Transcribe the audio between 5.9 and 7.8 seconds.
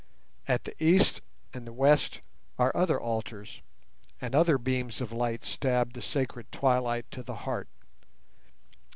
the sacred twilight to the heart.